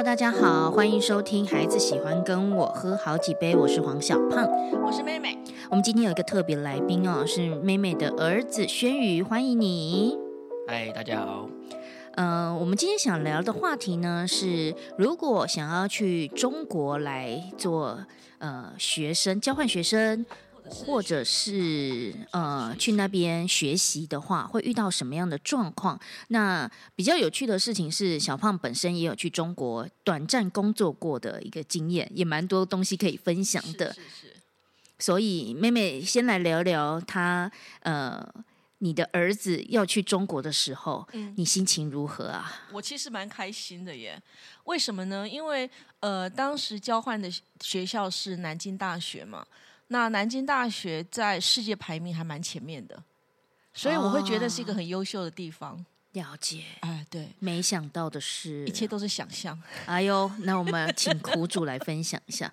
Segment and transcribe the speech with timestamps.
[0.00, 4.48] Hello，大家好，欢迎收听《孩子喜欢跟我喝好几杯》，我是黄小胖，
[4.82, 5.38] 我是妹妹。
[5.68, 10.16] 我们今天有一个特别来宾哦，是妹妹的儿子轩宇，欢迎你。
[10.66, 11.50] 嗨，大家好。
[12.14, 17.98] 嗯，我们今天想聊的话题呢是，如果想要去中国来做
[18.38, 20.24] 呃学生交换学生。
[20.70, 25.98] 或者是呃去那边学习的话，会遇到什么样的状况？
[26.28, 33.92] 那比较有趣的事情是，小胖本身也有去中国短暂工作过的一个经验，也蛮多东西可以分享的。
[33.92, 34.36] 是是。
[35.00, 38.24] 所以妹妹先来聊聊他呃，
[38.78, 42.62] 你的儿子要去中国的时候，嗯，你心情如何啊？
[42.72, 44.22] 我其实蛮开心的耶。
[44.64, 45.28] 为什么呢？
[45.28, 45.68] 因为
[45.98, 47.28] 呃，当时交换的
[47.60, 49.44] 学校是南京大学嘛。
[49.92, 53.02] 那南京大学在世界排名还蛮前面的，
[53.74, 55.84] 所以我会觉得是一个很优秀的地方。
[56.12, 59.60] 了解，哎，对，没想到的是，一切都是想象。
[59.86, 62.52] 哎呦，那我们请苦主来分享一下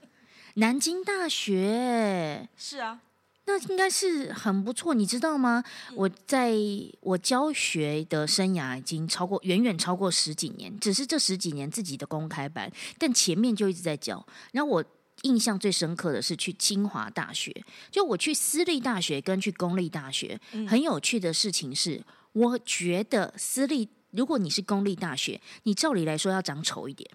[0.55, 2.49] 南京大学。
[2.57, 3.01] 是啊，
[3.45, 5.63] 那应该是很不错，你知道吗？
[5.93, 6.55] 我在
[7.01, 14.25] 我教学的生涯已经超过远远超过十几年，只是这十几年自己的公开班，但前面就一直在教。
[14.51, 14.83] 然后我。
[15.23, 27.09] 印象最深刻的是去清华大学，就我去私立大学跟去公立大学，很有趣的事情是，我觉得私立如果你是公立大学，你照理来说要长丑一点，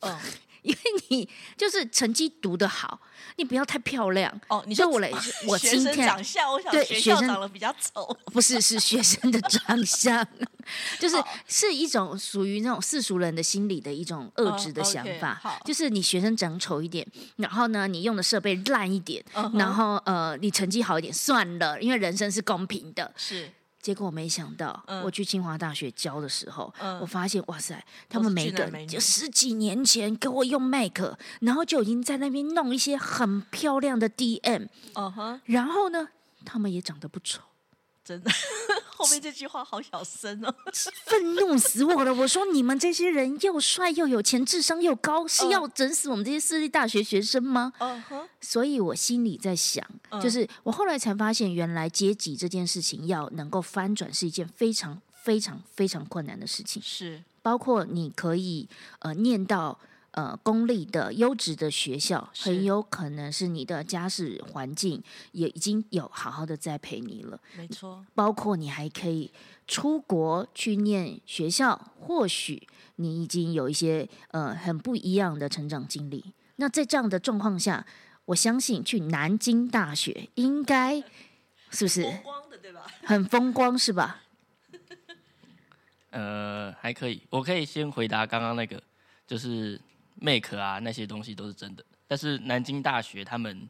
[0.00, 0.18] 嗯。
[0.66, 3.00] 因为你就是成绩读得好，
[3.36, 4.62] 你不要太漂亮哦。
[4.66, 5.10] 你说我来，
[5.46, 10.26] 我今天长相，我想对学生长得比较丑，不是是学生的长相，
[10.98, 15.40] 就是是一种属于那种世俗人的心理的一种恶质的想法。
[15.64, 17.06] 就是你学生长丑一点，
[17.36, 23.12] 然后呢，你用的设备烂一点，然后呃，你成绩好一点算了，因为人生是公平的。
[23.16, 23.52] 是。
[23.86, 30.98] 结果我没想到，我去清华大学教的时候，我发现哇塞，他们每个就十几年前给我用 Mac，
[31.40, 36.08] 然后就已经在那边弄一些很漂亮的 DM，哦哈，然后呢，
[36.44, 37.40] 他们也长得不丑。
[38.04, 38.30] 真的，
[38.96, 40.54] 后面这句话好小声哦，
[41.04, 42.14] 愤怒死我了！
[42.14, 47.72] 我说你们这些人又帅又有钱，智商又高，是要整死我们这些私立大学学生吗？
[47.78, 48.26] 嗯哼。
[48.40, 49.86] 所以我心里在想，
[50.22, 56.80] 就是我后来才发现，原来阶级这件事情要能够翻转，是一件非常非常非常困难的事情。
[56.82, 58.68] 是，包括你可以
[59.00, 59.78] 呃念到。
[60.16, 67.38] 呃，公立的优质的学校，很有可能是你的家世环境也已经有好好的栽培你了。
[67.54, 69.30] 没错，包括你还可以
[69.66, 76.32] 出国去念学校，或许你已经有一些呃很不一样的成长经历。
[76.56, 77.86] 那在这样的状况下，
[78.24, 80.98] 我相信去南京大学应该
[81.70, 82.86] 是不是风光的，对吧？
[83.04, 84.22] 很风光是吧？
[86.08, 88.82] 呃，还可以，我可以先回答刚刚那个，
[89.26, 89.78] 就是。
[90.16, 93.68] Make 啊，那些东西都是真的，但是南京大学他们，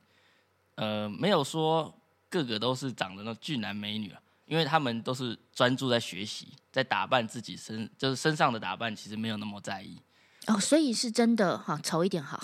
[0.77, 1.93] 呃，没有说
[2.29, 10.01] 个个都是长得那俊男美女啊，因为他们都是专注在学习，在打扮自己身，就是身上的打扮其实没有那么在意。
[10.47, 12.41] 哦，所以是真的哈，丑一点好。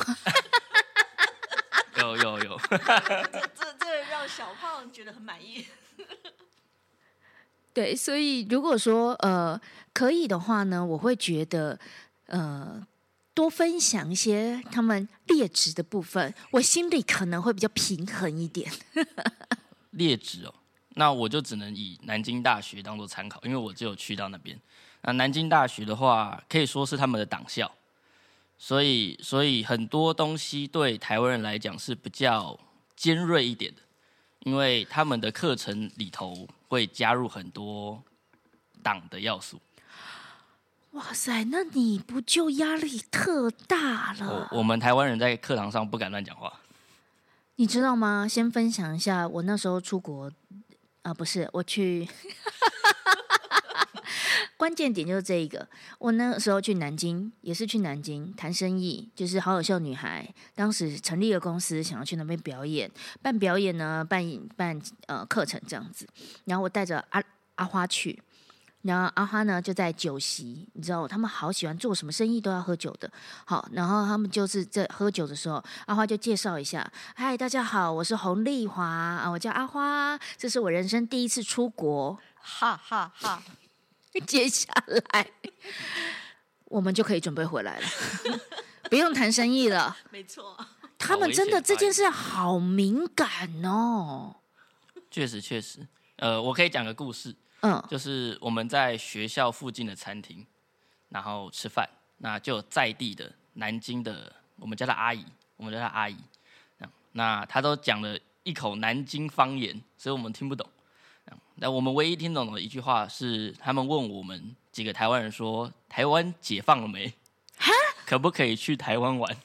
[1.99, 2.59] 有 有有。
[2.69, 2.77] 这
[3.55, 5.67] 这这让小胖觉得很满意。
[7.73, 9.61] 对，所以如果说呃
[9.95, 11.79] 可以的话呢，我会觉得
[12.27, 12.85] 呃。
[13.34, 18.70] 多分享一些他们劣质的部分，我心里可能会比较平衡一点。
[19.93, 20.54] 劣质哦，
[20.91, 24.59] 那我就只能以南京大学当做参考，因为我只有去到那边。
[25.03, 27.70] 那南京大学的话，可以说是他们的党校，
[28.59, 32.59] 所以所以很多东西对台湾人来讲是比较
[32.94, 33.81] 尖锐一点的，
[34.41, 38.03] 因为他们的课程里头会加入很多
[38.82, 39.60] 党的要素。
[40.93, 44.49] 哇塞，那你不就压力特大了？
[44.51, 46.53] 我我们台湾人在课堂上不敢乱讲话。
[47.57, 48.29] 你知道吗？
[48.29, 50.31] 先分享一下，我那时候出国
[51.01, 52.07] 啊，不是我去，
[54.59, 55.67] 关键点就是这一个。
[55.99, 60.29] 我那个时候去南京，也是去南京谈生意，就是好有笑女孩。
[60.55, 62.91] 当时成立了公司，想要去那边表演，
[63.23, 64.23] 办表演呢，办
[64.56, 66.06] 办呃课程这样子。
[66.45, 67.23] 然后我带着阿
[67.55, 68.23] 阿花去。
[68.82, 73.11] 然后阿花呢就在酒席，你知道他们好喜欢做什么生意都要喝酒的。
[73.44, 83.43] 好，然后他们就是在喝酒的时候，阿花就介绍一下：“嗨，大家好，我是洪丽华啊，我叫阿花，这是我人生第一次出国。”哈哈哈。
[84.26, 85.26] 接下来
[86.64, 87.87] 我们就可以准备回来了，
[88.90, 89.96] 不用谈生意了。
[90.11, 90.55] 没错，
[90.99, 94.37] 他们真的这件事好敏感哦。
[95.11, 95.87] 确实，确实。
[96.17, 97.35] 呃，我可以讲个故事。
[97.62, 100.47] 嗯，就是我们在学校附近的餐厅，
[101.09, 101.88] 然后吃饭，
[102.19, 105.25] 那就在地的南京的，我们叫她阿姨，
[105.56, 106.17] 我们叫她阿姨。
[107.12, 110.69] 那她都讲了一口南京方言，所以我们听不懂。
[111.25, 117.12] 这样那我们唯一听懂的一句话是，他们问我们几个台湾人说：“台湾解放了没？
[118.06, 119.37] 可不可以去台湾玩？”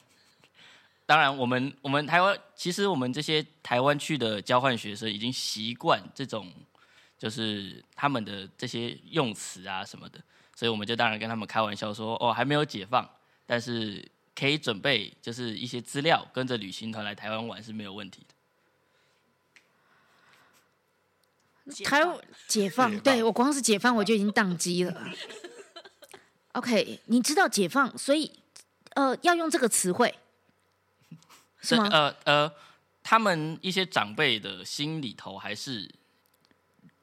[1.06, 6.50] 当然，我们我们台湾其实我们这些台湾去的交换学生已经习惯这种，
[7.18, 10.20] 就是他们的这些用词啊什么的，
[10.54, 13.08] 所以我们就当然跟他们开玩笑说：“哦，还没有解放，
[13.44, 18.34] 但是可以准备就是一些资料，跟着旅行团来台湾玩是没有问题的。
[21.84, 25.10] 台湾 解放，对我光是解放我就已经宕机了。
[26.52, 28.30] OK，你知道解放，所以
[28.94, 30.14] 呃要用这个词汇
[31.60, 31.88] 是这吗？
[31.92, 32.50] 呃呃，
[33.02, 35.90] 他们一些长辈的心里头还是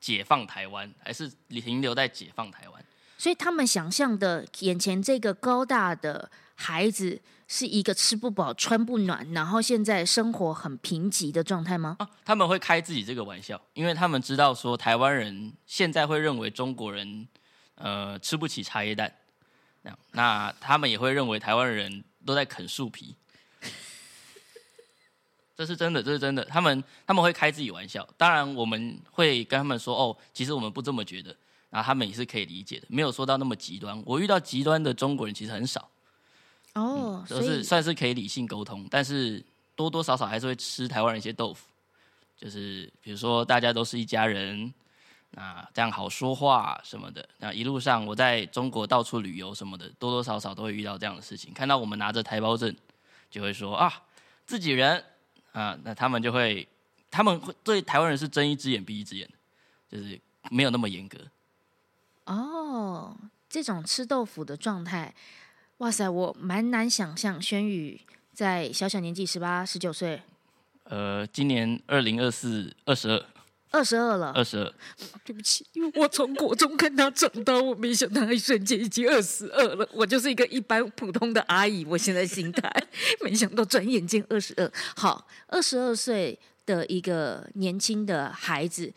[0.06, 2.86] 解放台湾，还是停留在解放台湾。
[3.18, 11.96] 所以他们想象的眼前这个高大的孩子是一个吃不饱穿不暖，然后现在生活很贫瘠的状态吗？
[11.98, 17.28] 啊，他们会开自己这个玩笑，因为他们知道说台湾人现在会认为中国人
[17.74, 19.12] 呃吃不起茶叶蛋，
[19.82, 23.16] 那那他们也会认为台湾人都在啃树皮，
[25.56, 26.44] 这是真的，这是真的。
[26.46, 31.36] 他们他们会开自己玩笑，当然我们会跟他们说哦，其实我们不这么觉得，
[31.70, 34.02] 然后他们也是可以理解的，没有说到那么极端。
[34.06, 35.90] 我遇到极端的中国人其实很少。
[36.74, 39.42] 哦，都所以是算是可以理性沟通，但是
[39.78, 41.66] 多多少少还是会吃台湾人一些豆腐，
[42.38, 44.74] 就是比如说大家都是一家人，
[45.32, 47.26] 那这样好说话什么的。
[47.38, 51.54] 那一路上我在中国到处旅游什么的，多多少少都会遇到这样的事情。
[51.54, 52.76] 看到我们拿着台胞证，
[53.30, 54.04] 就会说啊
[54.46, 55.02] 自己人
[55.56, 56.68] 啊，那他们就会
[57.10, 59.28] 他们会对台湾人是睁一只眼闭一只眼，
[59.90, 60.20] 就是
[60.52, 61.18] 没有那么严格。
[62.26, 63.16] 哦，
[63.48, 65.16] 这种吃豆腐的状态，
[65.78, 68.02] 哇塞，我蛮难想象轩宇
[68.34, 70.22] 在小小年纪十八、十九岁、
[70.84, 73.26] 呃，今年二零二四二十二
[73.72, 74.32] 二十二了。
[74.34, 74.74] 二十二，
[75.26, 79.88] 对不起，因为我从国中看他长大，我没想到他一瞬间已经二十二了。
[79.92, 82.72] 我就是一个一般普通的阿姨，我现在心态，
[83.22, 84.72] 没想到转眼间二十二。
[84.96, 88.94] 好，二十二岁的一个年轻的孩子，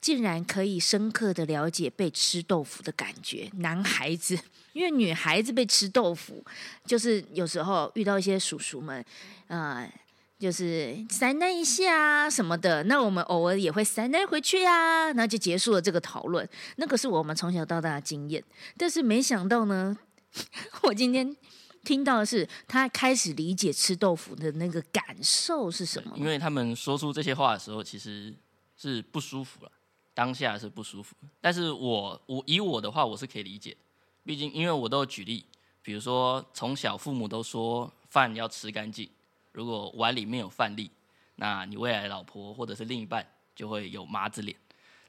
[0.00, 3.50] 竟然可以深刻的了解被吃豆腐的感觉。
[3.58, 4.38] 男孩子，
[4.74, 6.44] 因为女孩子被吃豆腐，
[6.84, 9.02] 就是有时候遇到一些叔叔们，
[9.46, 9.90] 呃。
[10.38, 16.48] 就是塞奶一下啊什么的，那我们偶尔也会塞奶回去啊，然后就结束了这个讨论。
[16.76, 18.42] 那个是我们从小到大的经验，
[18.76, 19.98] 但是没想到呢，
[20.84, 21.36] 我今天
[21.84, 26.12] 听到的是他开始理解吃豆腐的那个感受是什么。
[26.16, 28.32] 因为他们说出这些话的时候，其实
[28.76, 29.72] 是不舒服了，
[30.14, 31.16] 当下是不舒服。
[31.40, 33.76] 但是我我以我的话，我是可以理解，
[34.22, 35.44] 毕竟因为我都有举例，
[35.82, 39.08] 比如说从小父母都说饭要吃干净，
[39.52, 40.90] 如果碗里面有饭粒，
[41.36, 44.56] 那你未来的老婆或者是另一半就会有麻子脸，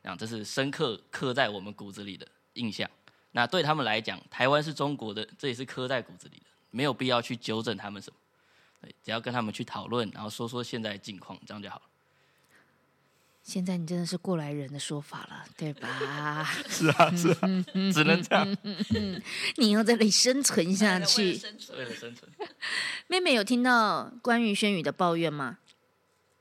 [0.01, 2.89] 然后这是深刻刻在我们骨子里的印象。
[3.31, 8.17] 那对他们来讲，台湾是中国的，这也是刻在骨子里的，没有必要去纠正他们什么。
[8.81, 11.88] 对，只要跟他们去讨论，然后说说现在的近况，这样就好了。
[13.49, 16.45] 现在你真的是过来人的说法了， 对吧？
[16.69, 17.39] 是啊，是啊，
[17.91, 18.57] 只能这样。
[19.57, 21.41] 你要在这里生存下去。
[21.75, 22.31] 为了生存，
[23.07, 25.57] 妹妹有听到关于轩宇的抱怨吗？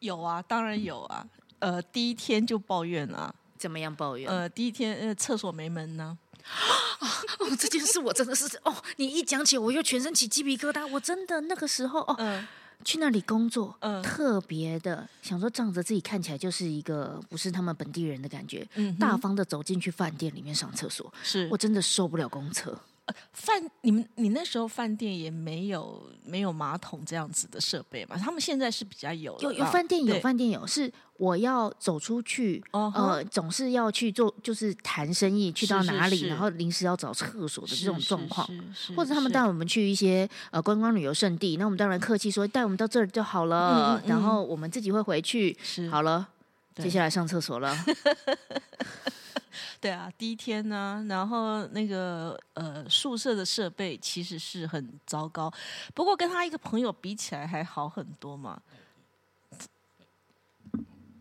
[0.01, 1.27] 有啊，当然有啊。
[1.61, 4.31] 呃，第一天就抱怨啊，怎么样抱怨？
[4.31, 6.17] 呃，第一天呃厕所没门呢，
[7.41, 10.87] 哦，这件事我真的是哦，你一讲起我又全身起鸡皮疙瘩。
[10.87, 12.47] 我真的那个时候哦，嗯
[12.85, 14.03] 去那里工作，嗯。
[14.03, 21.49] 特别的想说仗着自己看起来就是一个不是他们本地人的感觉，嗯大方的走进去饭店里面上厕所，是。
[21.51, 22.79] 我真的受不了公厕。
[23.33, 28.17] 饭，你们你那时候饭店也没有没有马桶这样子的设备嘛？
[28.17, 38.49] 他们现在是比较有了有有饭店有饭店有，是我要走出去，哦哈呃，总是要去做，就是谈生意，去到哪里，是然后临时要找厕所的这种状况。
[38.97, 45.57] 或者他们带我们去一些呃观光旅游胜地，那我们当然客气说带我们到这儿就好了，嗯嗯然后我们自己会回去。
[45.91, 46.29] 好了，
[46.77, 47.77] 接下来上厕所了。
[49.81, 55.53] 对啊，第一天呢，然后那个呃宿舍的设备其实是很糟糕，
[55.95, 58.61] 不过跟他一个朋友比起来还好很多嘛。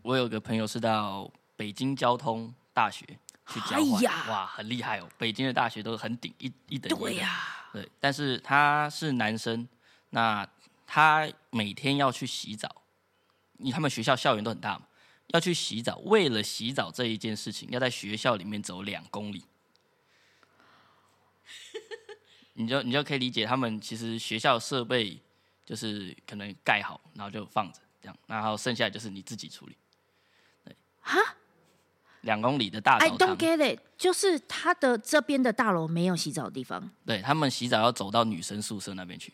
[0.02, 3.04] 我有个朋友是到北京交通大学
[3.46, 5.08] 去交换，哇，很厉害哦！
[5.18, 6.96] 北京的大学都很顶一一等一的。
[6.96, 7.42] 对呀、
[7.72, 9.68] 对，但是他是男生，
[10.10, 10.48] 那
[10.86, 12.82] 他每天要去洗澡，
[13.58, 14.86] 因为他们学校校园都很大嘛，
[15.28, 15.96] 要去洗澡。
[16.04, 19.44] 为了洗澡这一件事情，要在学校里面走两公里。
[22.54, 25.16] 你就你就可以理解他们其实学校设备
[25.64, 29.76] 就是可能盖好，然后就放着这样，然后剩下就是你自己处理。
[30.64, 31.20] 对，哈
[32.22, 39.32] 两公里的大，I don't，get it，就是他的这边的大楼没有洗澡的地方，对他们洗澡要走到女生宿舍那边去。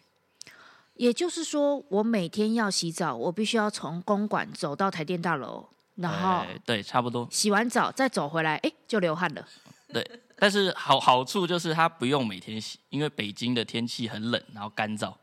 [0.97, 7.29] 也就是说，我每天要洗澡，我必须要从公馆走到台电大楼，然后呃对，差不多。
[7.31, 9.49] 洗完澡再走回来，哎，就流汗了。
[9.93, 15.15] 对，但是好好处就是它不用每天洗，因为北京的天气很冷，然后干燥，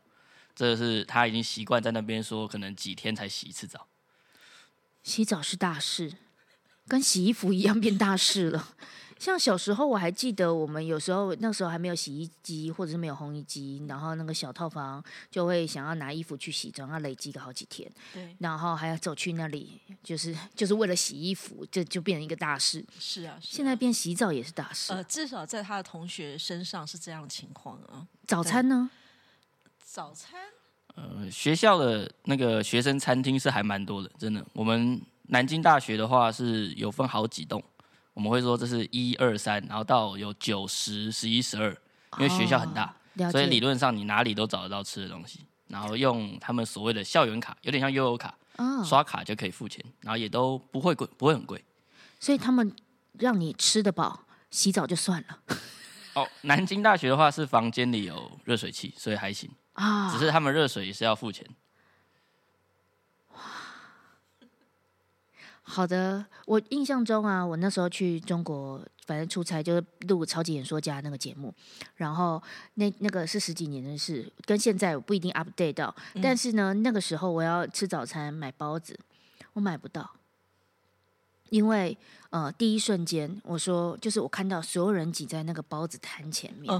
[0.54, 3.86] 这是他已经习惯在那边说可能几天才洗一次澡。
[5.02, 6.14] 洗澡是大事，
[6.88, 8.68] 跟洗衣服一样变大事了。
[9.22, 15.00] 像小时候我还记得，我们有时候那时候还没有洗衣机，或者是没有烘衣机，然后那个小套房
[15.30, 22.84] 就会想要拿衣服去洗总，要累积个好几天，对，然后还要走去那里，就是就是为了洗衣服，这就变成一个大事。
[22.98, 24.92] 是啊，是啊现在变洗澡也是大事。
[24.92, 28.04] 呃，至少在他的同学身上是这样的情况啊。
[28.26, 28.90] 早餐呢？
[29.84, 30.40] 早餐
[30.96, 34.44] 呃，学校的那个学生餐厅是还蛮多的，真的。
[34.52, 37.62] 我们南京大学的话是有分好几栋，
[38.14, 41.70] 我们会说这是一二三，然后到有九十、十一、十二，
[42.18, 43.60] 因为学校很大，哦所以理解。
[43.60, 45.40] 论上你哪里都找得到吃的东西。
[45.68, 51.64] 然后用他们所谓的校园卡，有点像悠游卡，嗯，刷卡就可以付钱，然后也都不会贵，不会很贵。
[52.20, 52.70] 所以他们
[53.18, 55.38] 让你吃得饱，洗澡就算了
[56.12, 60.12] 哦，南京大学的话是房间里有热水器，所以还行，啊。
[60.12, 61.46] 只是他们热水也是要付钱。
[65.64, 71.54] 好的，我印象中啊，我那时候去中国，反正出差就是录《超级演说家》那个节目，
[71.94, 72.42] 然后
[72.74, 78.98] 那那个是十几年的事，跟现在我不一定 update 到，但是呢，那个时候我要吃早餐买包子，
[79.52, 80.10] 我买不到，
[81.48, 81.96] 因为
[82.30, 86.70] 呃，第一瞬间我说，就是我看到所有人挤在那个包子摊前面，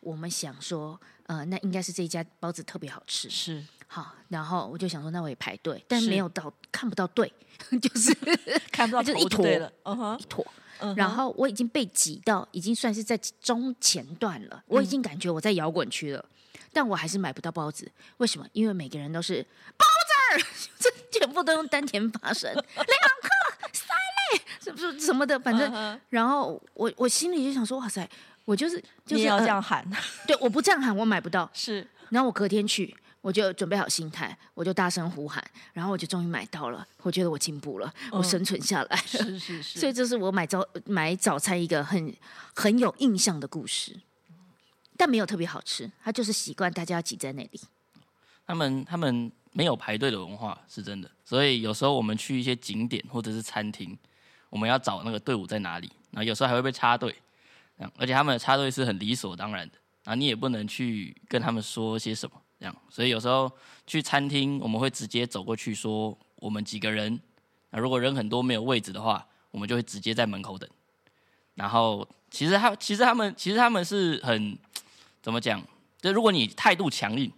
[0.00, 7.32] 我们想说，呃，那应该是这一家包子特别好吃，是好，然后我就想说，那我也排队，但是没有到，看不到队，
[7.82, 8.14] 就是
[8.70, 9.44] 看不到就是一坨。
[9.84, 10.46] 嗯哼一，坨。
[10.94, 16.24] 然后我已经被挤到，已经算是在中前段了，我已经感觉我在摇滚区了，
[16.72, 17.90] 但我还是买不到包子。
[18.18, 18.46] 为什么？
[18.52, 19.44] 因为每个人都是
[19.76, 19.84] 包
[20.36, 20.46] 子儿，
[20.78, 23.96] 这全部都用丹田发声，两颗三
[24.30, 28.08] 类，什么什么的，反正，然后我我心里就想说，哇塞，
[28.44, 29.84] 我就是就是要呃这样喊，
[30.28, 36.86] 对，我不这样喊我买不到，是然后我隔天去，我就准备好心态，我就大声呼喊，然后我就终于买到了。
[37.02, 39.02] 我觉得我进步了，我嗯生存下来了。
[39.06, 42.14] 是是是，所以这是我买早买早餐一个很
[42.54, 43.98] 很有印象的故事，
[44.96, 47.60] 但没有特别好吃，它就是习惯大家要挤在那里。
[48.46, 53.98] 他们他们没有排队的文化是真的，所以有时候我们去一些景点或者是餐厅，
[54.48, 57.14] 我们要找那个队伍在哪里，然后有时候还会被插队，
[57.96, 63.50] 而且他们的插队是很理所当然的，然后你也不能去跟他们说些什么，这样，所以有时候
[63.86, 67.20] 去餐厅我们会直接走过去说我们几个人，
[67.70, 70.68] 那如果人很多没有位置的话，我们就会直接在门口等，
[71.54, 74.58] 然后其实他其实他们其实他们是很
[75.22, 75.62] 怎么讲，
[76.00, 77.32] 就如果你态度强硬。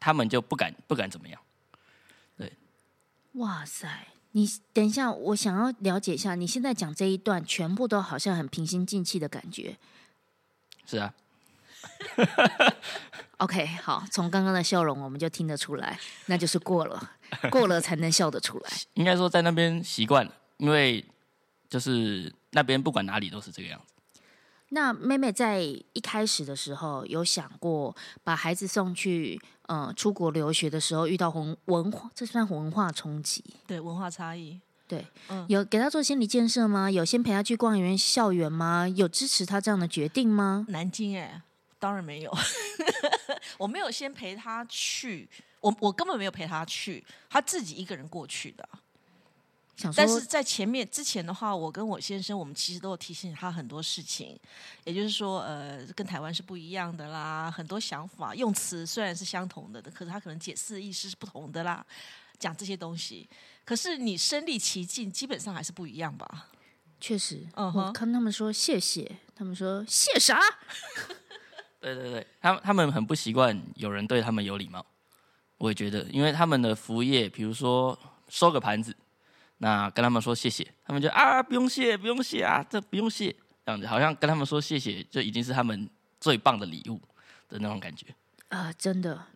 [0.00, 1.40] 他们就不敢不敢怎么样。
[2.36, 2.52] 对
[3.36, 4.08] 哇塞！
[4.32, 9.78] 你等一下，我想要了解一下，你现在讲这一段，全部都好像很平心静气的感觉。
[10.84, 11.14] 是啊，
[13.38, 17.10] OK，好，从刚刚的笑容我们就听得出来，那就是过了，
[17.50, 18.70] 过了才能笑得出来。
[18.94, 21.04] 应该说在那边习惯了，因为
[21.68, 23.92] 就是那边不管哪里都是这个样子。
[24.70, 36.90] 那妹妹在一开始的时候有想过把孩子送去呃出国留学的时候遇到文文化，这算文化冲击，对文化差异，对，嗯有给他做心理建设吗？
[36.90, 38.88] 有先陪他去逛园校园吗？
[38.88, 40.66] 有支持他这样的决定吗？
[40.70, 41.42] 南京哎、
[41.84, 42.34] 当然没有，
[43.58, 45.28] 我没有先陪他去，
[45.60, 48.66] 我我根本没有陪他去，他自己一个人过去的。
[49.76, 54.34] 想但是在前面之前的话，我跟我先生，我们其实都有提醒他很多事情，
[54.84, 61.84] 也就是说，呃，跟台湾是不一样的啦，很多想法用词虽然是相同的，可是他可能解释的意思是不同的啦，
[62.38, 63.28] 讲这些东西，
[63.62, 66.48] 可是你身历其境，基本上还是不一样吧？
[66.98, 70.40] 确实，我嗯哼看他们说谢谢，他们说谢啥？
[71.84, 74.84] 对对对，他们他们很不习惯有人对他们有礼貌。
[75.58, 77.98] 我也觉得，因为他们的服务业，比如说
[78.28, 78.96] 收个盘子，
[79.58, 83.30] 那跟他们说谢谢，他们就啊不用谢不用谢啊，这不用谢，
[83.64, 85.88] 这样子好像跟他们说谢谢就已经是他们
[86.18, 87.00] 最棒的礼物
[87.48, 88.06] 的那种感觉。
[88.48, 89.26] 啊、真的。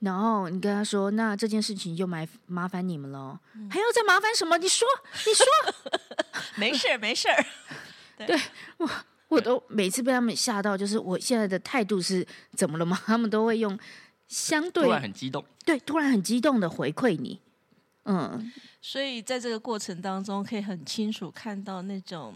[0.00, 3.38] 然后你跟他说，那这件事情就麻麻烦你们了，
[3.70, 4.56] 还要再麻烦什么？
[4.56, 4.88] 你说，
[5.26, 5.46] 你说，
[6.56, 7.44] 没事儿，没事 儿。
[8.78, 8.90] 我
[9.30, 13.00] 我都每次被他们吓到，就是我现在的态度是怎么了吗？
[13.06, 13.78] 他们都会用
[14.28, 15.44] 相对突然对很激动。
[15.64, 17.38] 对突然很激动的回馈你，
[18.04, 22.34] 嗯，所以在这个过程当中，可以很清楚看到那种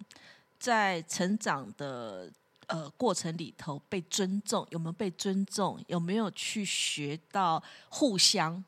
[0.58, 2.30] 在成长的
[2.68, 8.64] 呃过程里头被尊重，有没有被尊重，有没有去学到互相。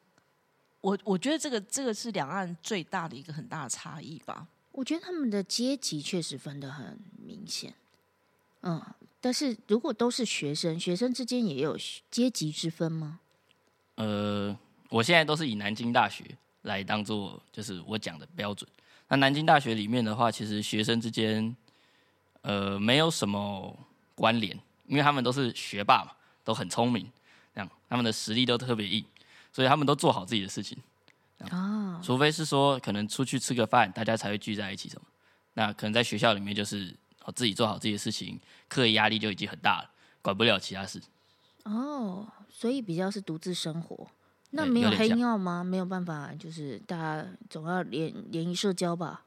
[0.80, 4.49] 我我觉得这个这个是两岸最大的一个很大的差异吧。
[4.73, 7.73] 我觉得他们的阶级确实分得很明显，
[8.69, 8.83] 嗯，
[9.21, 11.79] 但是如果都是学生，学生之间也有
[12.11, 13.21] 阶级之分吗？
[13.95, 14.57] 呃，
[14.89, 16.25] 我现在都是以南京大学
[16.63, 18.69] 来当做就是我讲的标准。
[19.07, 21.55] 那南京大学里面的话，其实学生之间
[22.43, 23.79] 呃没有什么
[24.17, 24.59] 关联，
[24.89, 26.11] 因为他们都是学霸嘛，
[26.43, 27.09] 都很聪明，
[27.55, 29.05] 这样他们的实力都特别硬，
[29.53, 30.77] 所以他们都做好自己的事情。
[31.53, 35.07] 哦，除非是说可能出去吃个饭，大家才会聚在一起什么。
[35.55, 36.93] 那可能在学校里面就是
[37.26, 39.90] 哦自己做好自己的事情，课业压力就已经很大了，
[40.23, 41.02] 管不了其他事。
[41.64, 44.06] 哦，所以比较是独自生活。
[44.50, 45.62] 那对没有黑尿吗？
[45.64, 49.25] 没有办法，就是大家总要联联谊社交吧？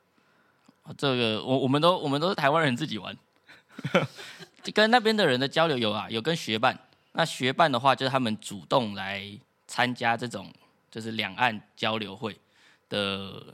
[0.84, 3.16] 哦这个我我们都我们都是台湾人自己玩，
[4.74, 6.80] 跟那边的人的交流有啊，有跟学伴。
[7.12, 9.38] 那学伴的话，就是他们主动来
[9.68, 10.52] 参加这种
[10.90, 12.40] 就是两岸交流会
[12.88, 13.54] 的，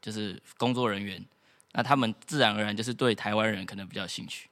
[0.00, 1.22] 就是工作人员。
[1.72, 4.48] 那他们自然而然就是对台湾人可能比较有兴趣。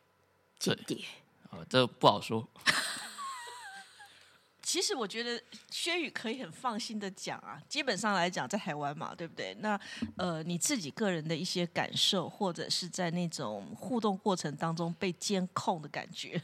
[0.58, 1.04] 间谍
[1.50, 2.46] 哦，这不好说。
[4.62, 9.52] 其实我觉得轩宇可以很放心的讲啊，基本上来讲，在台湾嘛，对不对？
[9.60, 9.80] 那
[10.16, 16.40] 呃，你自己个人的一些感受，或者是在那种互动过程当中被监控的感觉，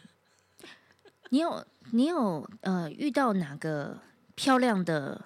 [1.31, 4.01] 你有你有呃遇到哪个
[4.35, 5.25] 漂亮的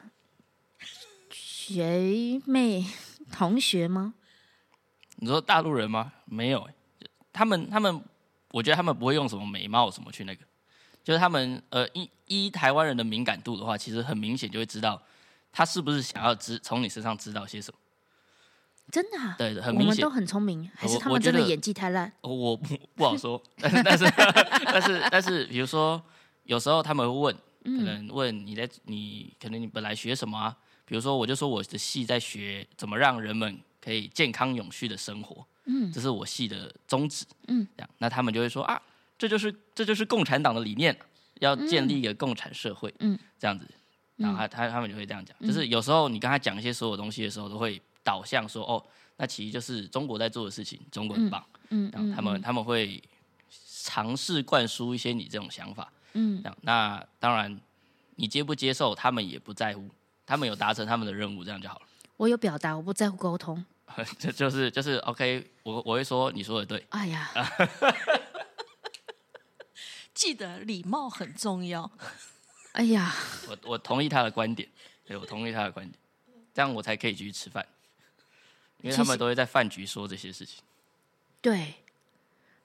[1.30, 2.84] 学妹
[3.32, 4.14] 同学吗？
[5.20, 6.12] 你说大陆人吗？
[6.24, 6.74] 没有欸、
[7.32, 8.02] 他们他们，
[8.50, 10.44] 我觉得他们不会用什么美貌什么去那个，
[11.04, 15.00] 就是他们呃依依台湾人的敏感度的话，其实很明显就会知道
[15.52, 17.78] 他是不是想要知从你身上知道些什么。
[18.90, 20.10] 真的、啊，对，很明显我们都。
[20.10, 22.10] 很聪明，还是他们真的演技太烂？
[22.22, 24.04] 哦我不不好说，但是但是
[24.64, 26.02] 但是但是，比如说
[26.44, 27.34] 有时候他们会问，
[27.78, 30.56] 可能问你在你可能你本来学什么啊？
[30.84, 37.90] 比如说我就说我的戏在学怎么让人们可以健康永续的生活，嗯，这是我系的宗旨，嗯，这样。
[37.98, 38.80] 那他们就会说啊，
[39.18, 40.96] 这就是这就是共产党的理念，
[41.40, 43.66] 要建立一个共产社会，嗯，这样子，
[44.16, 48.84] 然后他他他们就会这样讲，就是有时候你跟他讲一些所有东西的时候，都会导向说哦，
[49.16, 51.44] 那其实就是中国在做的事情，中国很棒。
[51.70, 51.90] 嗯。
[51.92, 53.02] 然后他们他们会
[53.82, 56.42] 尝试灌输一些你这种想法，嗯。
[56.42, 56.58] 这样。
[56.62, 57.58] 那当然
[58.16, 59.88] 你接不接受，他们也不在乎，
[60.26, 61.82] 他们有达成他们的任务，这样就好了。
[62.20, 63.64] 我有表达，我不在乎沟通。
[64.18, 67.30] 这就是就是 OK，我我会说你说的对，哎呀
[70.12, 71.90] 记得礼貌很重要。
[72.72, 73.10] 哎呀，
[73.48, 74.68] 我我同意他的观点，
[75.06, 75.98] 对我同意他的观点，
[76.52, 77.66] 这样我才可以继续吃饭，
[78.82, 80.62] 因为他们都会在饭局说这些事情。
[81.40, 81.76] 对，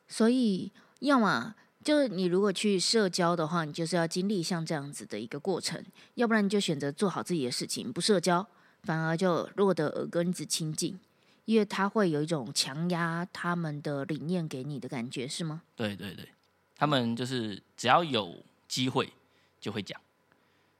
[0.05, 5.81] 所以要么就是你如果去社交的话，你就是要经历像这样子的一个过程，
[6.15, 8.45] 要不然你就选择做好自己的事情，不社交，
[8.85, 10.99] 反而就落得耳根子清净，
[11.45, 15.63] 因为他会有一种强压他们的理念给你的感觉，是吗？
[15.75, 16.29] 对对对，
[16.75, 19.11] 他们就是只要有机会
[19.59, 19.99] 就会讲。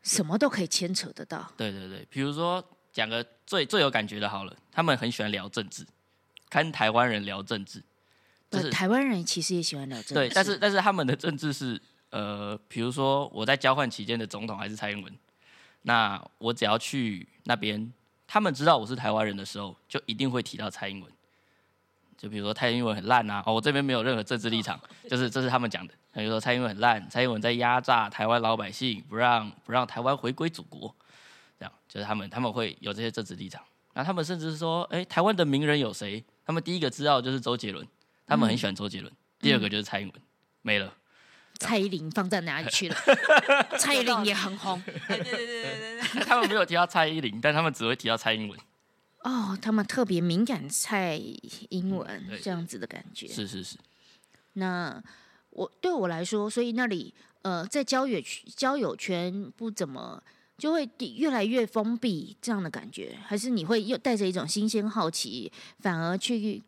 [0.04, 2.64] 什么都可以牵扯得到，对对对，比如说
[2.94, 5.84] 讲个最最有感觉的，好了，他们很喜欢聊政治，
[6.48, 7.82] 跟台湾人聊政治，
[8.52, 15.12] 就是呃台湾人其实也喜欢聊政治，对，但是但是他们的政治是呃，比如说我在交换期间的总统还是蔡英文，
[15.88, 17.94] 那我只要去那边，
[18.26, 21.12] 他们知道我是台湾人的时候，就一定会提到蔡英文。
[22.18, 25.94] 就比如说蔡英文很烂啊，哦，我这边没有任何政治立场，就是这是他们讲的。
[26.14, 30.96] 比如说蔡英文很烂，蔡英文在压榨台湾老百姓，不让不让台湾回归祖国，
[31.60, 33.62] 这样就是他们他们会有这些政治立场。
[33.94, 36.24] 然后他们甚至是说，哎，台湾的名人有谁？
[36.46, 37.86] 他们第一个知道就是周杰伦，
[38.26, 39.14] 他们很喜欢周杰伦。
[39.40, 40.22] 第二个就是蔡英文，
[40.62, 40.92] 没了。
[41.60, 42.96] 蔡依林放在哪里去了？
[43.80, 48.60] 蔡依林也很红对对对对对对， 他们没有提到蔡依林，但他们只会提到蔡英文。
[49.24, 51.20] 哦，他们特别敏感蔡
[51.70, 53.28] 英文这样子的感觉。
[53.28, 53.78] 是是是，
[54.54, 55.02] 那
[55.50, 60.22] 我对我来说，所以那里呃，在交友圈交友圈不怎么
[60.58, 66.62] 就会越来越封闭这样的感觉，还是你会又带着一种新鲜好奇，反而去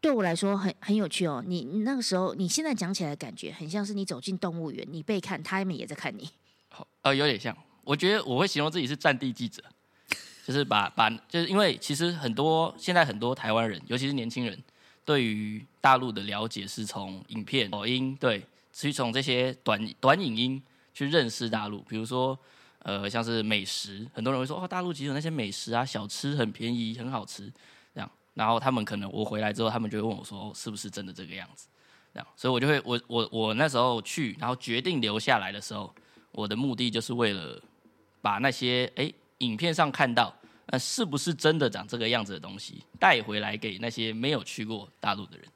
[0.00, 1.42] 对我来说很很有趣哦。
[1.46, 6.28] 你那个时候，你现在讲起来的感觉，很像是你走进动物园，你被看，他们也在看你。
[6.68, 7.56] 好呃，有点像。
[7.84, 9.60] 我觉得我会形容自己是战地记者，
[10.46, 14.56] 就是把把，就是因为其实很多现在很多台湾人，尤其是年轻人，
[15.04, 20.62] 对于大陆的了解是从影片、抖音，对，去从这些短短影音
[20.94, 21.80] 去认识大陆。
[21.80, 22.38] 比如说，
[22.84, 27.52] 呃，像是美食，很多人会说，哦，大陆其实有那些美食啊，小吃很便宜，很好吃，
[28.34, 31.68] 然后他们可能我回来之后，他们就会问我说，哦，是不是真的这个样子？
[32.14, 35.94] 这样，所以我就会，我我我那时候去，然后决定留下来的时候，
[36.30, 37.60] 我的目的就是为了
[38.20, 40.34] 把那些哎影片上看到。
[40.66, 45.46] 那是不是真的长这个样子的东西带回来给那些没有去过大陆的人？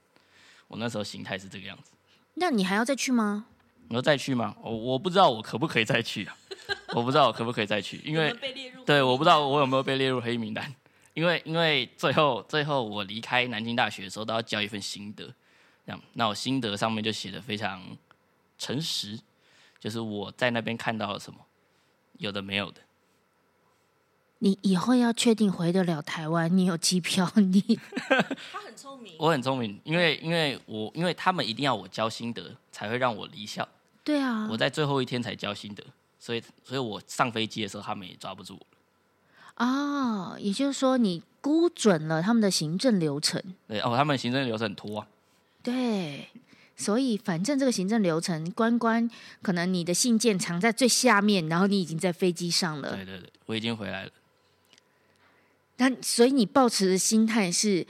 [0.69, 1.93] 我那时候心态是这个样子。
[2.35, 3.47] 那你还要再去吗？
[3.89, 4.55] 你要再去吗？
[4.61, 6.37] 我我不知道我可不可以再去啊？
[6.93, 8.35] 我不知道我可不可以再去，因为
[8.85, 10.75] 对我不知道我有没有被列入黑名单。
[11.17, 15.25] 因为因为最后最后我离开南京大学的时候都要交一份心得，
[15.87, 17.97] 这样那我心得上面就写的非常
[18.59, 19.19] 诚实，
[19.81, 21.39] 就是我在那边看到了什么，
[22.19, 22.83] 有的没有的。
[24.41, 27.63] 你以后要确定回得了台湾，你有机票，你
[28.53, 33.67] 他很聪明，我很聪明，因为因为我因为他们一定要我交心得才会让我离校，
[34.05, 35.83] 对啊，我在最后一天才交心得，
[36.19, 38.67] 所以所以我上飞机的时候他们也抓不住我。
[39.57, 45.07] 哦，也就是说你估准了他们的行政流程，对哦，他们行政流程很拖啊，
[45.63, 46.29] 对，
[46.77, 54.11] 所以反正这个行政流程关关，可能你的信件藏在最下面，然后你已经在飞机上了，对对对，我已经回来了。
[55.79, 57.87] 那所以你抱持的心态是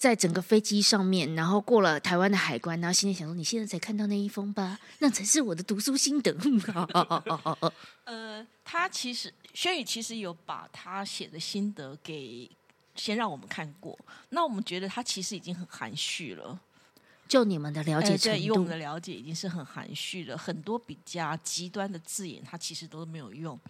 [0.00, 4.78] 在整个飞机上面，然后过了台湾的海关，然后心里想说：“你现在才看到那一封吧？
[5.00, 6.34] 那才是我的读书心得。
[8.04, 12.50] ”呃，他其实轩宇其实有把他写的心得给
[12.94, 13.98] 先让我们看过，
[14.30, 16.58] 那我们觉得他其实已经很含蓄了。
[17.28, 23.60] 就你们的了解程度，以我们的了解已经是很含蓄了，很多比较极端的字眼，他其实都没有用。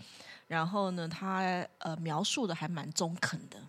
[0.46, 3.60] 然后呢，他呃描述的还蛮中肯的，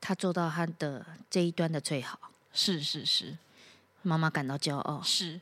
[0.00, 2.18] 他做到他的这一端的最好，
[2.52, 3.36] 是是是，
[4.02, 5.40] 妈妈感到骄傲，是，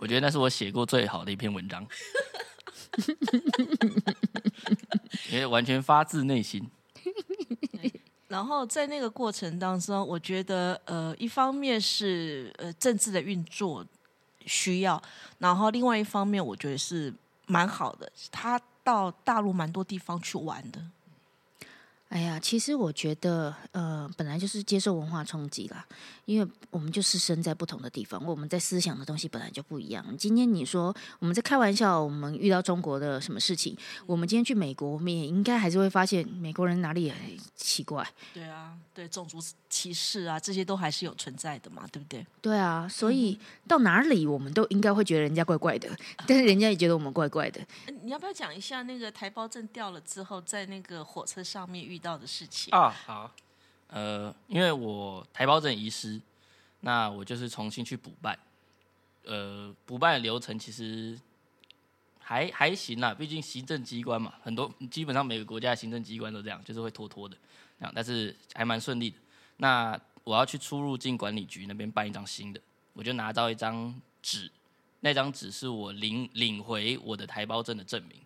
[0.00, 1.86] 我觉得那是我写过最好的一篇文章，
[5.30, 6.68] 因为完全发自内心。
[8.28, 13.84] 然后在那个过程当中，我觉得呃，一方面是呃政治的运作
[14.46, 15.02] 需要，
[15.38, 17.12] 然后另外一方面，我觉得是。
[17.46, 20.80] 蛮好的，他到大陆蛮多地方去玩的。
[22.10, 25.86] 哎呀，其实我觉得，呃，本来就是接受文化冲击啦，
[26.24, 30.04] 因为我们就是生在不同的地方，我们在思想的东西本来就不一样。
[30.18, 37.14] 今天你说我们在开玩笑，我们遇到中国的什么事情，我们今天去美国，我们也应该还是会发现美国人哪里也
[37.54, 38.04] 奇怪。
[38.34, 42.26] 对啊，对种族歧视啊，这些都还是有存在的嘛，对不对？
[42.42, 45.88] 对啊，所以到哪里我们都应该会觉得人家怪怪的，
[46.26, 47.60] 但是人家也觉得我们怪怪的。
[48.02, 51.99] 你要不要讲一下那个台胞证掉了之后，在那个火车上面遇？
[52.00, 53.30] 到的事情啊，好，
[53.88, 56.20] 呃，因为我台胞证遗失，
[56.80, 58.38] 那我就是重新去补办，
[59.24, 61.16] 呃，补办的流程其实
[62.18, 67.36] 还还行啦，毕竟行政机关嘛，很多基本上每个国家的行政机关都这样，就是会拖拖的，
[67.80, 69.16] 样，但是还蛮顺利的。
[69.58, 72.60] 那我要去出入境管理局那边办一张新的，
[72.94, 74.50] 我就拿到一张纸，
[75.00, 78.18] 那张纸是我领领回我的台胞证的证明，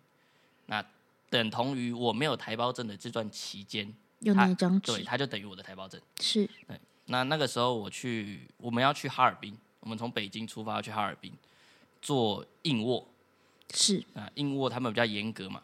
[0.65, 0.85] 那。
[1.29, 5.99] 等同于我没有台胞证的这段期间，有那张纸，对，它就等于我的台胞证。
[6.19, 6.79] 是，对。
[7.07, 11.33] 那那个时候我去，我们要去哈尔滨，我们从北京出发去哈尔滨
[12.01, 13.07] 做硬卧。
[13.73, 15.61] 是啊，硬卧他们比较严格嘛，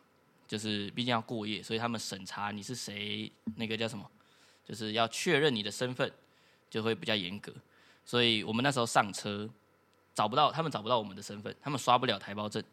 [0.48, 4.10] 就是毕竟要过夜，所以他们审查你是谁，那个叫什么，
[4.68, 6.12] 就是要确认你的身份，
[6.70, 7.54] 就会比较严格。
[8.04, 9.50] 所以我们那时候上车
[10.14, 12.64] 找不到，他们找不到我们的身份，他们刷不了台胞证，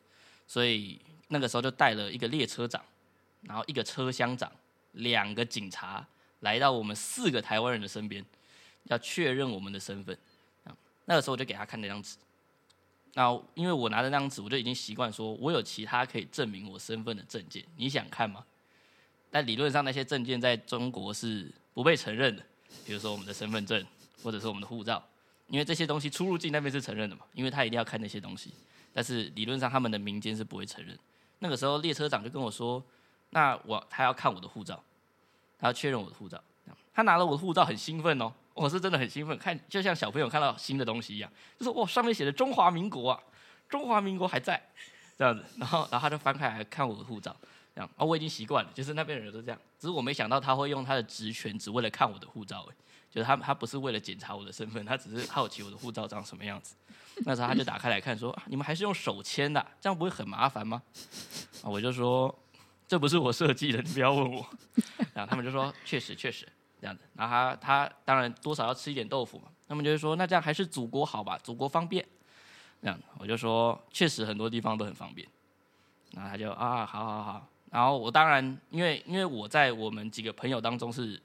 [0.46, 0.98] 所以。
[1.28, 2.82] 那个时候就带了一个列车长，
[3.42, 4.50] 然后一个车厢长，
[4.92, 6.06] 两个警察
[6.40, 8.24] 来到我们四个台湾人的身边，
[8.84, 10.16] 要确认我们的身份。
[11.04, 12.16] 那个时候我就给他看那张纸。
[13.14, 18.44] 那因为我拿着那张纸，我就已经习惯说，我有其他可以证明我身份的证件，你想看吗？
[19.30, 22.42] 但理论上那些证件在中国是不被承认的，
[22.86, 23.84] 比如说我们的身份证
[24.22, 25.02] 或者是我们的护照，
[25.48, 28.52] 因为这些东西出入境那边是承认的嘛，因为他一定要看那些东西。
[28.92, 30.98] 但是理论上他们的民间是不会承认。
[31.40, 32.82] 那个时候列车长就跟我说
[33.30, 34.82] ：“那我他要看我的护照，
[35.58, 36.42] 他要确认我的护照。
[36.92, 43.22] 他拿了我的护照很兴奋哦，我是真的很兴奋，看就像小朋友看到新的东西一样，就说哇上面写的中华民国啊，
[43.68, 44.60] 中华民国还在
[45.16, 45.44] 这样子。
[45.56, 47.36] 然后然后他就翻开来看我的护照，
[47.72, 49.60] 这样啊我已经习惯了，就是那边的人都这样。
[49.78, 52.66] 只是我没想到他会用他的职权只为了看我的护照，
[53.08, 56.74] 就是他他不是为了检查我的身份，他只是好奇我的护照长什么样子。”
[57.24, 60.82] 那时候他就打开来看，说：“啊你们还是用手签的，这样不会很麻烦吗？”
[61.62, 62.34] 啊，我就说
[62.86, 64.46] ：“这不是我设计的，你不要问我。
[65.14, 66.46] ”然后他们就说：“确实，确实。”
[66.80, 67.02] 这样子。
[67.14, 72.06] 然后他他当然多少要吃一点豆腐嘛，他们就会说那这样还是祖国好吧，祖国方便。
[72.80, 75.26] 这样我就说确实很多地方都很方便。
[76.12, 81.20] 然后他就啊好好好，然后我当然因为因为我在我们几个朋友当中是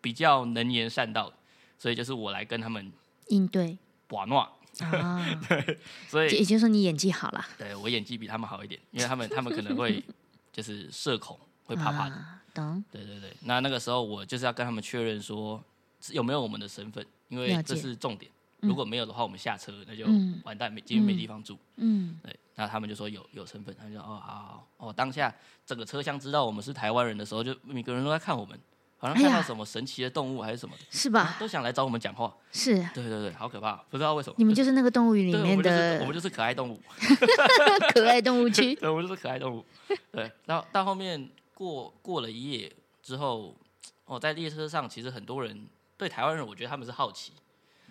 [0.00, 1.36] 比较能言善道的，
[1.76, 2.92] 所以就是我来跟他们
[3.26, 3.76] 应对
[4.06, 4.48] 把诺，
[4.86, 10.02] 啊， 对所以也就是说你演技好了，对我演技比他们好一点，因为他们他们可能会
[10.52, 12.14] 就是社恐，会怕怕的。
[12.14, 12.84] 啊懂？
[12.90, 15.62] 对对对，那那个时候我就是要跟他们确认说
[16.10, 18.30] 有没有我们的身份，因为这是重点。
[18.30, 21.58] 嗯如果没有的话，我们下车那就嗯完蛋，没今天没地方住。
[21.78, 25.34] 嗯，对，那他们就说有有身份，他们就说哦好好好哦，当下
[25.66, 28.56] 整个车厢知道我们是台湾人的时候，就每个人都在看我们，
[29.02, 31.36] 好像看到什么神奇的动物还是什么的，是吧？
[31.40, 32.32] 都想来找我们讲话。
[32.52, 34.36] 是，对对对，好可怕，不知道为什么。
[34.38, 36.80] 你们就是那个动物园里面的我们就是可爱动物。
[37.92, 38.74] 可爱动物区。
[38.80, 39.64] 对，我们就是可爱动物。
[40.12, 43.56] 对，然后到后面过过了一夜之后，
[44.04, 47.32] 哦，在列车上，其实很多人对台湾人，我觉得他们是好奇，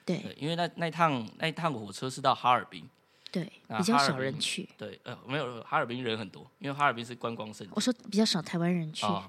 [0.06, 2.90] 对对，因为那那趟那一趟火车是到哈尔滨，
[3.30, 4.70] 对，比较少人去。
[4.78, 7.74] 对，呃，没有哈尔滨人很多，因为哈尔滨是观光胜地。
[7.76, 9.06] 我说比较少台湾人去。
[9.06, 9.24] 哦，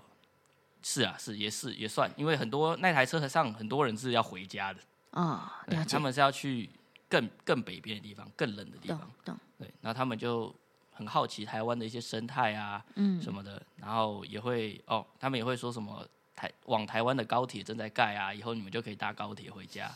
[0.83, 4.81] 是啊，是也是也算，因为很多那台车上很多人是要回家的，
[5.13, 6.69] 哦，了解他，们是要去
[7.09, 9.11] 更更北边的地方，更冷的地方。
[9.25, 9.37] 懂。
[9.59, 10.55] 对，然后他们就
[10.93, 19.89] 很好奇台湾的一些生态啊，嗯什么的，然后也会哦，他们也会说什么台往台湾的高铁正在盖啊，以后你们就可以搭高铁回家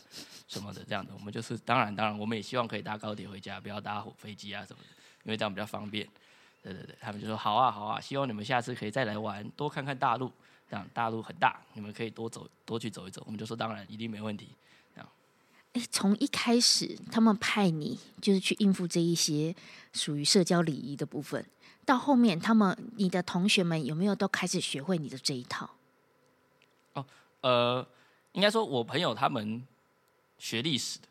[0.47, 1.13] 什么的，这样的。
[1.13, 4.89] 我们就是当然当然，我们也希望可以搭高铁回家，不要搭火飞机啊什么的，
[5.23, 6.07] 因为这样比较方便。
[6.63, 10.31] 对对对，他们就说好啊好啊，希望你们下次可以再来玩，多看看大陆，
[10.69, 13.23] 这样大陆很大，你们可以多走多去走一走。
[13.25, 14.49] 我们就说当然一定没问题。
[14.93, 15.09] 这样
[15.73, 19.55] 哎，从一开始他们派你就是去应付这一些
[19.93, 21.45] 属于社交礼仪的部分，
[21.85, 25.69] 到后面他们你的同学们有没有都开始学会你的这一套？
[26.93, 27.05] 哦
[27.41, 27.87] 呃，
[28.31, 29.65] 应该说，我朋友他们
[30.37, 31.07] 学历史的，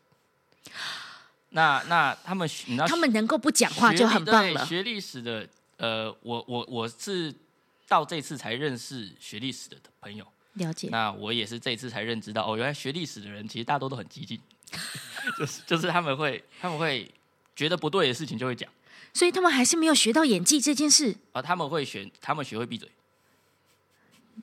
[1.51, 4.67] 那那他们你知道他们能够不讲话就很棒了。
[4.67, 7.33] 学历史的，呃，我我我是
[7.89, 14.41] 到这次才认识学历史的朋友，了解，那我也是这一次才认知到，哦，原来学历史的人其实大多都很激进，
[15.39, 17.09] 就是就是他们会他们会
[17.55, 18.69] 觉得不对的事情就会讲，
[19.13, 22.91] 所以他们还是没有学到演技这件事，啊，他们会选，他们学会闭嘴，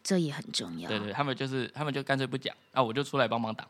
[0.04, 0.88] 这也很重要。
[0.88, 3.68] 对对，他们就是他们就干脆不讲，啊，我就出来帮忙挡，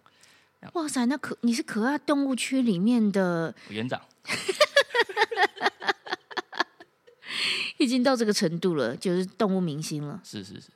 [0.74, 4.02] 哇塞，那可你是可爱动物区里面的，我园长，
[7.78, 10.22] 已经到这个程度了，就是动物明星了。
[10.24, 10.68] 是是是，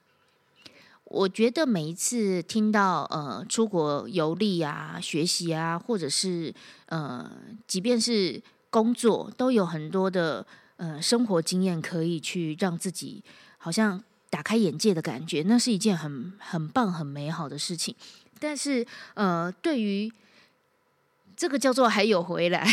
[1.06, 6.54] 我觉得每一次听到呃出国游历啊、学习啊，或者是
[6.88, 7.32] 呃，
[7.68, 10.46] 即便是工作，都有很多的
[10.78, 13.24] 呃生活经验可以去让自己
[13.58, 17.96] 好像打开眼界的感觉，那是一件很很棒、很美好的事情。
[18.40, 20.12] 但是呃，对于
[21.36, 22.68] 这个叫做还有回来，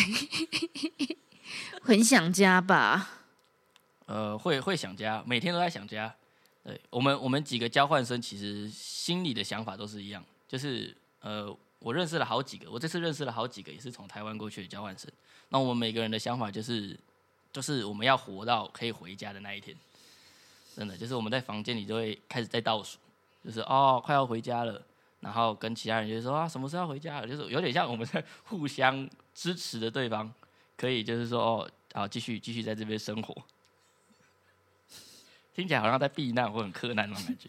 [1.80, 3.23] 很想家吧？
[4.06, 6.14] 呃，会会想家，每天都在想家。
[6.62, 15.10] 对我们，我们几个交换生其实心里的想法都是一样，就是呃，我认识了好几个，我这次认识了好几个也是从台湾过去的交换生。
[15.50, 16.98] 那我们每个人的想法就是，
[17.52, 19.76] 就是我们要活到可以回家的那一天。
[20.74, 22.98] 真的，就是我们在房间里就会开始在倒数，
[23.44, 24.82] 就是哦，快要回家了。
[25.20, 27.28] 然后跟其他人就说啊，什么时候要回家了？
[27.28, 30.32] 就是有点像我们在互相支持的对方，
[30.76, 33.34] 可以就是说哦，好，继续继续在这边生活。
[35.54, 37.48] 听起来好像在避难或很柯南那种感觉，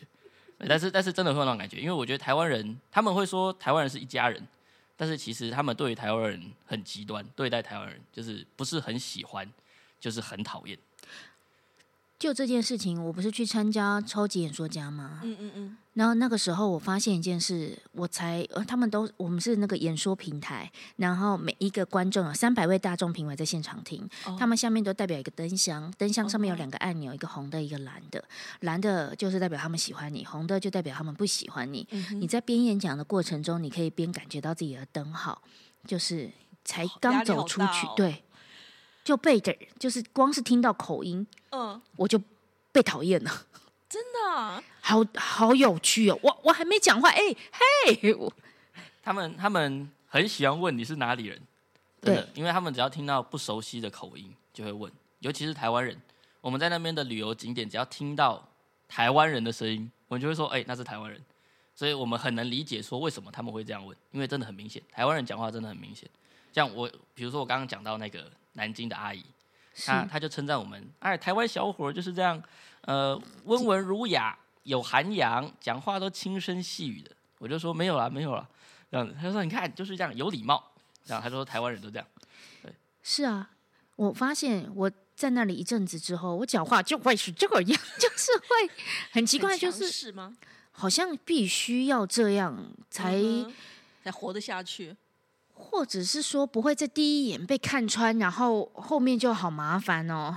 [0.67, 4.47] 但是但是真的会有那种感觉，因为我觉得台湾人他们会说台湾人是一家人，
[4.95, 9.51] 但是其实他们对于台湾人很极端，对待台湾人就是不是很喜欢，
[9.99, 10.77] 就是很讨厌。
[12.17, 15.19] 就这件事情，我不是去参加超级演说家吗？
[15.23, 24.35] 嗯嗯嗯，然后那个时候我发现一件事，我才呃，他们都我们是那个演说平台，然后每一个观众有三百位大众评委在现场听，哦。
[24.39, 28.23] 他们下面都代表一个灯箱，灯箱上面有哦两个按钮，一个红的，一个蓝的，
[28.61, 31.85] 蓝的就是代表他们喜欢你，红的就代表他们不喜欢你。
[32.13, 35.41] 你在边演讲的过程中，你可以边感觉到自己的灯号，
[35.85, 36.31] 就是
[36.63, 38.23] 才压刚走出去，对，
[39.05, 42.19] 就被的，就是光是听到口音，嗯，我就
[42.73, 43.45] 被讨厌了。
[43.87, 46.19] 真的啊、好好有趣哦！
[46.21, 47.21] 我我还没讲话，哎、
[47.85, 48.33] 嘿，我
[49.01, 51.39] 他们他们很喜欢问你是哪里人，
[52.01, 55.95] 真的，因为他们只要听到不熟悉的口音就会问，尤其是台湾人。
[56.41, 58.43] 我们在那边的旅游景点，只要听到
[58.87, 61.23] 台湾人的声音，我们就会说，哎、那是台湾人。
[61.75, 66.09] 所以我们很能理解说为什么他们会这样问，因为真的很明显，台湾人讲话真的很明显。
[66.51, 69.23] 像我，比如说我刚刚讲到那个南京的阿姨，
[69.73, 72.41] 是他他就称赞我们，哎，台湾小伙就是这样，
[72.81, 77.11] 呃，温文儒雅，有涵养，讲话都轻声细语的。
[77.37, 78.43] 我我就说没有啦，没有啦，
[78.89, 79.15] 这样子。
[79.21, 80.71] 他说你看就是这样，有礼貌。
[81.05, 82.07] 这样他说台湾人都这样。
[82.63, 83.51] 对是啊，
[83.97, 88.73] 我发现我在那里一阵子之后，我讲话就会是这个样， 就是会
[89.11, 90.35] 很奇怪，就很是吗？
[90.71, 93.53] 好像必须要这样才，嗯
[94.03, 94.95] 才活得下去。
[95.55, 100.35] 或者是说不会在第一眼被看穿，然后后面就好麻烦哦。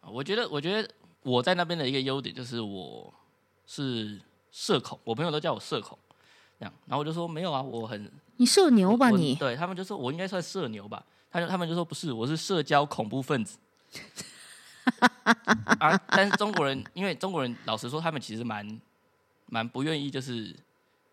[0.00, 0.88] 啊我觉得，我觉得
[1.22, 3.12] 我在那边的一个优点就是我
[3.66, 4.20] 是
[4.52, 5.98] 社恐，我朋友都叫我社恐，
[6.60, 9.34] 这样，然后我就说没有啊，我很你社牛吧你？
[9.36, 13.58] 对他们就说我应该算社牛吧，他就他们就说不是，我是社交恐怖分子。
[15.80, 18.80] 啊，但是中国人，因为中国人老实说，他们其实蛮
[19.46, 20.54] 蛮不愿意，就是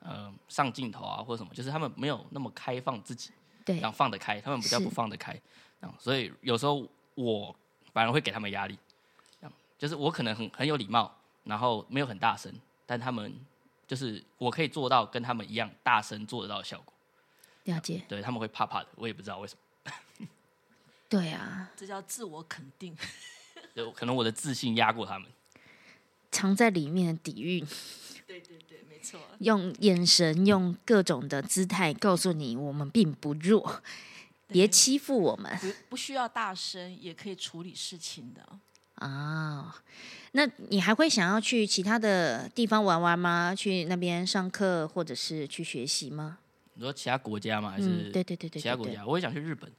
[0.02, 3.32] 呃上镜头啊或者什么，就是他们没有那么开放自己，
[3.64, 3.80] 对。
[3.80, 5.34] 然后放得开，他们比较不放得开，
[5.80, 7.56] 这样，所以有时候我
[7.94, 8.78] 反而会给他们压力，
[9.40, 12.54] 这样，就是我可能很很有礼貌，然后没有很大声，
[12.86, 13.34] 但他们
[13.88, 16.94] 就是我可以做到跟他们一样大声做得到的效果，
[17.66, 20.28] 了解，对他们会怕怕的，我也不知道为什么，
[21.10, 22.98] 对啊，这叫自我肯定。
[23.74, 25.30] 对，可能我的自信压过他们。
[26.32, 27.66] 藏在里面的底蕴，
[28.40, 29.20] 对对对，没错。
[29.40, 33.82] 用眼神，用各种的姿态告诉你，我们并不弱，
[34.48, 38.42] 别欺负我们不不需要大声也可以处理事情的。
[38.96, 39.76] 啊。
[40.34, 43.54] 那你还会想要去其他的地方玩玩吗？
[43.54, 46.38] 去那边上课，或者是去学习吗？
[46.76, 47.72] 你说其他国家吗？
[47.72, 48.62] 还嗯，是对对对对对对。
[48.62, 49.06] 其他国家？
[49.06, 49.70] 我也想去日本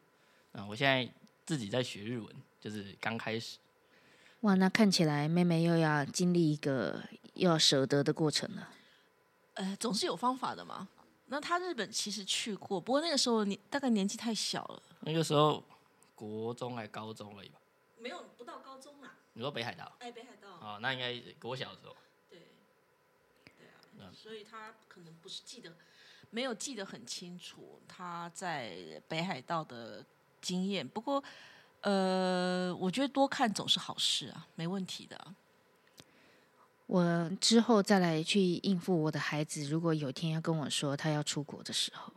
[0.53, 0.67] 啊！
[0.67, 1.11] 我现在
[1.47, 2.29] 自己在学日文，
[2.61, 3.57] 就是刚开始。
[4.43, 7.01] 哇，那看起来妹妹又要经历一个
[7.35, 8.69] 又要舍得的过程了。
[9.55, 10.89] 呃，总是有方法的嘛。
[11.27, 15.63] 那他日本其实去过，不过那个时候你大概年纪太小了，那个时候
[16.15, 17.61] 国中还高中而已吧？
[17.99, 19.15] 没有不到高中啊。
[19.33, 20.79] 你说北海道哎，北海道，哦？
[20.83, 21.97] 那应该国小的时候。
[22.29, 22.41] 对，
[23.57, 25.73] 对啊嗯，所以他可能不是记得，
[26.31, 30.05] 没有记得很清楚他在北海道的
[30.41, 30.87] 经验。
[30.87, 31.23] 不过，
[31.83, 35.35] 呃，我觉得多看总是好事啊，没问题的啊。
[36.87, 42.13] 我之后再来去应付我的孩子，如果有一天要跟我说他要出国的时候，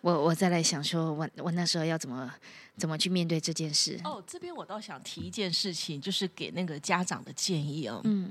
[0.00, 2.32] 我我再来想说我我那时候要怎么
[2.76, 4.00] 怎么去面对这件事。
[4.04, 8.00] 哦，这边我倒想提一件事情，就是给那个家长的建议哦。
[8.04, 8.30] 嗯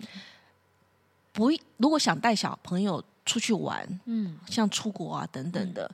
[1.33, 5.89] 不，如果想带小朋友出去玩，嗯，像出国啊等等的，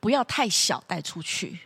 [0.00, 1.58] 不要太小带出去。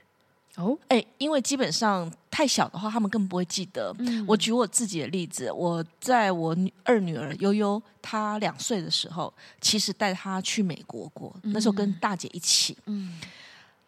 [0.58, 3.94] 哦，哎，因为基本上太小的话，他们根本不会记得。
[4.00, 4.24] 嗯。
[4.26, 13.20] 我举我自己的例子，我在我女二女儿悠悠她两岁的时候，其实带她去美国过，那时候跟大姐一起，嗯，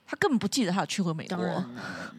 [0.06, 1.64] 她根本不记得她有去过美国。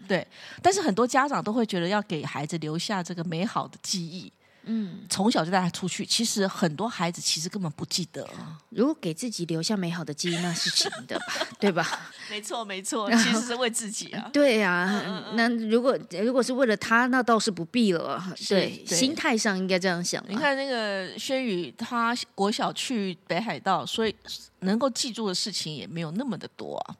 [0.05, 0.27] 对，
[0.61, 4.29] 但是很多家长都会觉得要给孩子留下这个美好的记忆，
[4.63, 6.05] 嗯，从小就带他出去。
[6.05, 8.27] 其实很多孩子其实根本不记得。
[8.69, 11.25] 如果给自己留下美好的记忆，那是行的吧，
[11.59, 12.11] 对吧？
[12.29, 14.29] 没错，没错， 其实是为自己啊。
[14.31, 18.23] 对呀、嗯那如果如果是为了他，那倒是不必了。
[18.47, 20.27] 对，对心态上应该这样想啊。
[20.29, 24.15] 你看那个轩宇，他国小去北海道，所以
[24.59, 26.95] 能够记住的事情也没有那么的多啊。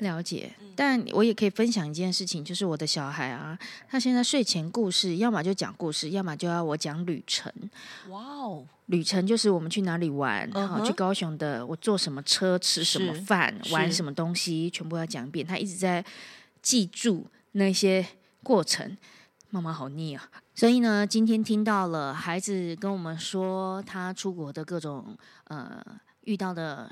[0.00, 7.52] 了解，嗯但我也可以分享一件事情，就是我的小孩啊，他现在睡前故事，要么就讲故事，要么就要我讲旅程。
[8.08, 10.50] 哇哦，旅程就是我们去哪里玩，
[10.84, 15.46] 去高雄的，我坐什么车，吃什么饭，玩什么东西，全部要讲一遍。
[15.46, 16.04] 他一直在
[16.62, 18.06] 记住那些
[18.42, 18.96] 过程。
[19.50, 20.30] 妈妈好腻啊！
[20.54, 25.84] 所以呢，今天听到了孩子跟我们说他出国的各种呃
[26.22, 26.90] 遇到的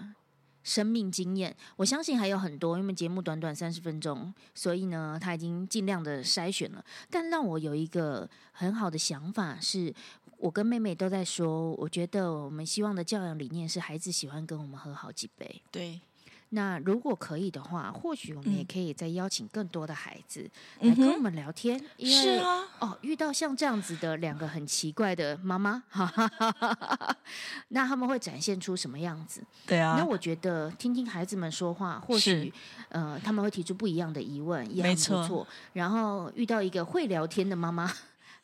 [0.63, 6.85] 生命经验，我相信还有很多，因为节目短短三十分钟，所以呢，他已经尽量的筛选了。
[7.11, 9.95] 但让我有一个很好的想法是，
[10.37, 15.63] 我跟妹妹都在说，我觉得我们希望的教养理念是孩子喜欢跟我们喝好几杯。
[15.71, 16.01] 对，
[16.51, 27.17] 那如果可以的话，或许我们也嗯可以再邀请更多的孩子来跟我们聊天，因为是啊，哦，遇到像这样子的两个很奇怪的妈妈，哈哈哈哈哈，
[27.69, 29.43] 那他们会展现出什么样子？
[29.67, 32.53] 对啊那我觉得听听孩子们说话，或许
[32.89, 35.47] 呃他们会提出不一样的疑问，也很不错。
[35.73, 37.89] 然后遇到一个会聊天的妈妈，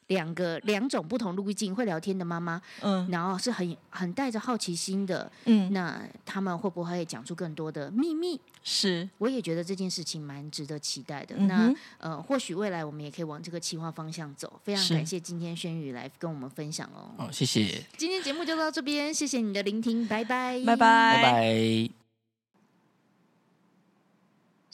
[0.08, 8.40] 两个两种不同路径会聊天的妈妈，嗯然后是很很带着好奇心的，嗯，那他们会不会讲出更多的秘密？
[8.62, 11.36] 是，我也觉得这件事情蛮值得期待的。
[11.36, 14.60] 那呃，或许未来我们也可以往这个企划方向走。
[14.64, 17.10] 非常感谢今天轩宇来跟我们分享哦。
[17.16, 22.05] 哦，谢谢，今天节目就到这边，谢谢你的聆听，拜拜，拜拜，拜拜。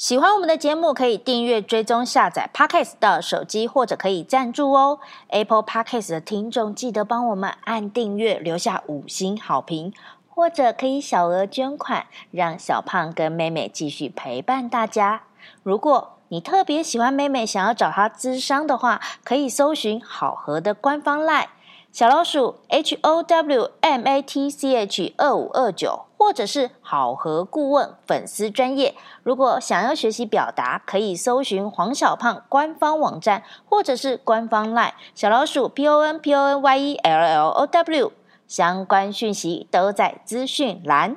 [0.02, 4.98] 喜欢我们的节目，可以订阅、追踪、下载 Podcast 到手机，或者可以赞助哦。
[5.28, 9.94] Apple Podcast 的听众记得帮我们按订阅，留下五星好评，
[10.28, 15.22] 或者可以小额捐款，让小胖跟妹妹继续陪伴大家。
[15.62, 21.46] 如果你特别喜欢妹妹，想要找她咨商的话，可以搜寻好合的官方 LINE
[21.92, 28.94] 小老鼠 H O W M A T C H 二五二九，或者是好和顾问粉丝专业。
[29.24, 38.12] 如果想要学习表达，可以搜寻黄小胖官方网站，或者是官方 LINE 小老鼠 P O N P O N Y E L L O W。
[38.46, 41.16] 相关讯息都在资讯栏。